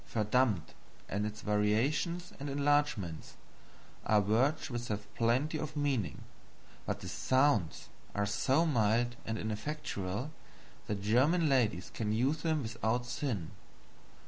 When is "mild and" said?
8.65-9.37